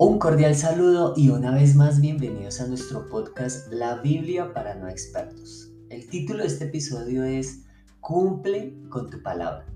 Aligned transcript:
Un 0.00 0.20
cordial 0.20 0.54
saludo 0.54 1.12
y 1.16 1.30
una 1.30 1.52
vez 1.52 1.74
más 1.74 2.00
bienvenidos 2.00 2.60
a 2.60 2.68
nuestro 2.68 3.08
podcast 3.08 3.66
La 3.72 3.96
Biblia 3.96 4.54
para 4.54 4.76
no 4.76 4.88
expertos. 4.88 5.72
El 5.90 6.08
título 6.08 6.44
de 6.44 6.46
este 6.46 6.66
episodio 6.66 7.24
es 7.24 7.64
Cumple 7.98 8.78
con 8.90 9.10
tu 9.10 9.20
palabra. 9.24 9.66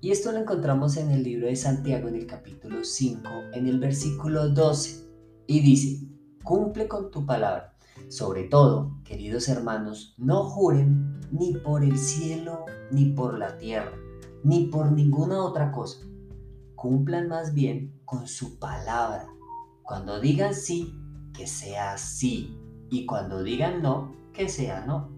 Y 0.00 0.12
esto 0.12 0.30
lo 0.30 0.38
encontramos 0.38 0.96
en 0.98 1.10
el 1.10 1.24
libro 1.24 1.48
de 1.48 1.56
Santiago 1.56 2.06
en 2.06 2.14
el 2.14 2.28
capítulo 2.28 2.84
5, 2.84 3.28
en 3.54 3.66
el 3.66 3.80
versículo 3.80 4.50
12. 4.50 5.04
Y 5.48 5.58
dice, 5.58 6.06
cumple 6.44 6.86
con 6.86 7.10
tu 7.10 7.26
palabra. 7.26 7.76
Sobre 8.08 8.44
todo, 8.44 9.00
queridos 9.02 9.48
hermanos, 9.48 10.14
no 10.16 10.44
juren 10.44 11.18
ni 11.32 11.54
por 11.54 11.82
el 11.82 11.98
cielo, 11.98 12.66
ni 12.92 13.06
por 13.06 13.36
la 13.36 13.58
tierra, 13.58 13.90
ni 14.44 14.66
por 14.66 14.92
ninguna 14.92 15.42
otra 15.42 15.72
cosa. 15.72 16.06
Cumplan 16.76 17.26
más 17.26 17.52
bien 17.52 18.00
con 18.04 18.28
su 18.28 18.60
palabra 18.60 19.26
cuando 19.82 20.20
digan 20.20 20.54
sí, 20.54 20.94
que 21.32 21.46
sea 21.46 21.98
sí. 21.98 22.56
Y 22.90 23.06
cuando 23.06 23.42
digan 23.42 23.82
no, 23.82 24.14
que 24.32 24.48
sea 24.48 24.84
no. 24.86 25.10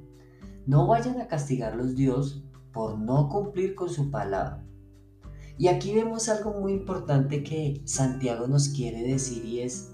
No 0.67 0.87
vayan 0.87 1.21
a 1.21 1.29
castigarlos 1.29 1.95
Dios 1.95 2.45
por 2.73 2.99
no 2.99 3.29
cumplir 3.29 3.75
con 3.75 3.89
su 3.89 4.11
palabra. 4.11 4.65
Y 5.57 5.69
aquí 5.69 5.95
vemos 5.95 6.29
algo 6.29 6.61
muy 6.61 6.73
importante 6.73 7.45
que 7.45 7.81
Santiago 7.85 8.49
nos 8.49 8.71
quiere 8.71 9.03
decir 9.03 9.45
y 9.45 9.61
es, 9.61 9.93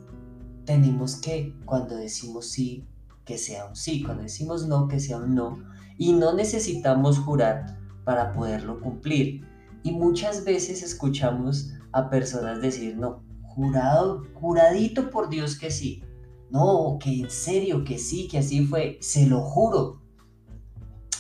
tenemos 0.65 1.17
que, 1.17 1.55
cuando 1.67 1.97
decimos 1.97 2.47
sí, 2.51 2.87
que 3.25 3.37
sea 3.37 3.67
un 3.67 3.77
sí, 3.77 4.03
cuando 4.03 4.23
decimos 4.23 4.67
no, 4.67 4.89
que 4.89 5.01
sea 5.01 5.19
un 5.19 5.35
no. 5.35 5.63
Y 5.99 6.15
no 6.15 6.33
necesitamos 6.33 7.19
jurar 7.19 7.79
para 8.05 8.33
poderlo 8.33 8.81
cumplir. 8.81 9.45
Y 9.83 9.93
muchas 9.93 10.45
veces 10.45 10.83
escuchamos 10.83 11.73
a 11.93 12.09
personas 12.09 12.63
decir, 12.63 12.97
no, 12.97 13.23
jurado, 13.55 14.25
juradito 14.35 15.11
por 15.11 15.29
Dios 15.29 15.59
que 15.59 15.71
sí. 15.71 16.03
No, 16.51 16.99
que 17.01 17.21
en 17.21 17.31
serio, 17.31 17.85
que 17.85 17.99
sí, 17.99 18.27
que 18.29 18.39
así 18.39 18.67
fue, 18.67 18.99
se 19.01 19.27
lo 19.27 19.41
juro. 19.41 20.01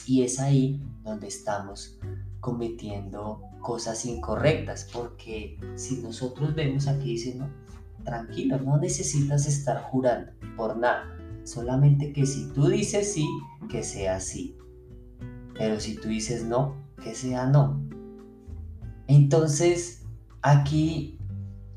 Y 0.06 0.22
es 0.22 0.40
ahí 0.40 0.82
donde 1.04 1.28
estamos 1.28 1.98
cometiendo 2.40 3.42
cosas 3.60 4.04
incorrectas, 4.06 4.88
porque 4.92 5.58
si 5.76 5.98
nosotros 5.98 6.54
vemos 6.54 6.88
aquí, 6.88 7.10
dice, 7.10 7.34
no, 7.36 7.48
tranquilo, 8.04 8.58
no 8.58 8.78
necesitas 8.78 9.46
estar 9.46 9.82
jurando 9.82 10.32
por 10.56 10.76
nada, 10.76 11.16
solamente 11.44 12.12
que 12.12 12.26
si 12.26 12.48
tú 12.48 12.68
dices 12.68 13.12
sí, 13.12 13.28
que 13.68 13.84
sea 13.84 14.18
sí, 14.18 14.56
pero 15.54 15.78
si 15.78 15.96
tú 15.96 16.08
dices 16.08 16.44
no, 16.44 16.74
que 17.02 17.14
sea 17.14 17.46
no. 17.46 17.80
Entonces, 19.06 20.02
aquí 20.42 21.19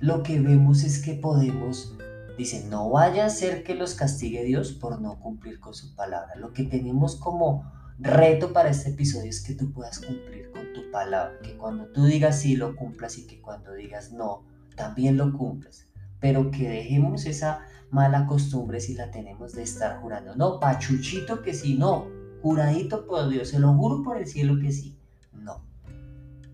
lo 0.03 0.21
que 0.21 0.37
vemos 0.37 0.83
es 0.83 1.01
que 1.01 1.13
podemos, 1.13 1.95
dice, 2.37 2.65
no 2.69 2.89
vaya 2.89 3.25
a 3.25 3.29
ser 3.29 3.63
que 3.63 3.73
los 3.73 3.95
castigue 3.95 4.43
Dios 4.43 4.73
por 4.73 4.99
no 4.99 5.17
cumplir 5.17 5.61
con 5.61 5.73
su 5.73 5.95
palabra. 5.95 6.35
Lo 6.35 6.51
que 6.51 6.65
tenemos 6.65 7.15
como 7.15 7.71
reto 7.99 8.51
para 8.51 8.69
este 8.69 8.89
episodio 8.89 9.29
es 9.29 9.41
que 9.41 9.55
tú 9.55 9.71
puedas 9.71 9.99
cumplir 9.99 10.51
con 10.51 10.73
tu 10.73 10.91
palabra, 10.91 11.39
que 11.41 11.55
cuando 11.55 11.85
tú 11.85 12.03
digas 12.03 12.41
sí 12.41 12.57
lo 12.57 12.75
cumplas 12.75 13.17
y 13.17 13.25
que 13.27 13.39
cuando 13.39 13.71
digas 13.75 14.11
no, 14.11 14.43
también 14.75 15.15
lo 15.15 15.31
cumplas. 15.31 15.87
Pero 16.19 16.51
que 16.51 16.67
dejemos 16.67 17.25
esa 17.25 17.61
mala 17.89 18.27
costumbre 18.27 18.81
si 18.81 18.95
la 18.95 19.09
tenemos 19.09 19.53
de 19.53 19.63
estar 19.63 20.01
jurando. 20.01 20.35
No, 20.35 20.59
pachuchito 20.59 21.41
que 21.41 21.53
sí, 21.53 21.77
no. 21.77 22.07
Juradito 22.41 23.07
por 23.07 23.29
Dios, 23.29 23.47
se 23.47 23.59
lo 23.59 23.73
juro 23.73 24.03
por 24.03 24.17
el 24.17 24.27
cielo 24.27 24.59
que 24.59 24.73
sí. 24.73 24.99
No, 25.31 25.65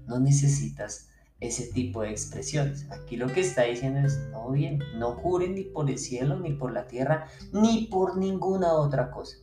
no 0.05 0.19
necesitas 0.19 1.09
ese 1.39 1.67
tipo 1.71 2.01
de 2.01 2.11
expresiones. 2.11 2.87
Aquí 2.91 3.15
lo 3.15 3.27
que 3.27 3.41
está 3.41 3.63
diciendo 3.63 3.99
es, 3.99 4.19
no 4.31 4.51
bien, 4.51 4.79
no 4.97 5.13
juren 5.13 5.55
ni 5.55 5.63
por 5.63 5.89
el 5.89 5.97
cielo, 5.97 6.39
ni 6.39 6.53
por 6.53 6.73
la 6.73 6.87
tierra, 6.87 7.27
ni 7.53 7.87
por 7.87 8.17
ninguna 8.17 8.73
otra 8.73 9.09
cosa. 9.09 9.37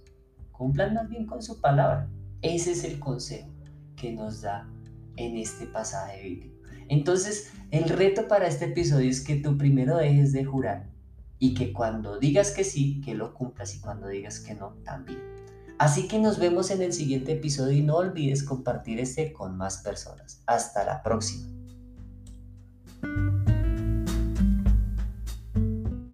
Cumplan 0.53 0.95
más 0.95 1.09
bien 1.09 1.27
con 1.27 1.43
su 1.43 1.61
palabra. 1.61 2.09
Ese 2.43 2.73
es 2.73 2.85
el 2.85 2.99
consejo 2.99 3.49
que 3.97 4.13
nos 4.13 4.43
da 4.43 4.69
en 5.17 5.37
este 5.37 5.67
pasaje 5.67 6.23
bíblico. 6.23 6.57
Entonces, 6.89 7.51
el 7.71 7.89
reto 7.89 8.29
para 8.29 8.47
este 8.47 8.67
episodio 8.67 9.11
es 9.11 9.23
que 9.23 9.37
tú 9.37 9.57
primero 9.57 9.97
dejes 9.97 10.33
de 10.33 10.45
jurar 10.45 10.91
y 11.39 11.55
que 11.55 11.73
cuando 11.73 12.19
digas 12.19 12.51
que 12.51 12.65
sí, 12.65 13.01
que 13.01 13.15
lo 13.15 13.35
cumplas 13.35 13.75
y 13.75 13.81
cuando 13.81 14.07
digas 14.09 14.41
que 14.41 14.55
no, 14.55 14.75
también. 14.85 15.19
Así 15.79 16.09
que 16.09 16.19
nos 16.19 16.39
vemos 16.39 16.71
en 16.71 16.81
el 16.81 16.93
siguiente 16.93 17.33
episodio 17.33 17.77
y 17.77 17.83
no 17.83 17.97
olvides 17.97 18.43
compartir 18.43 19.01
este 19.01 19.33
con 19.33 19.57
más 19.57 19.79
personas. 19.79 20.43
Hasta 20.47 20.85
la 20.85 21.03
próxima. 21.03 21.56